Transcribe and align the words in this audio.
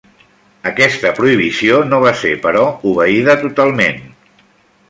Aquesta 0.69 1.11
prohibició 1.19 1.77
no 1.91 2.01
va 2.05 2.15
ser, 2.23 2.33
però, 2.49 2.65
obeïda 2.93 3.37
totalment. 3.47 4.05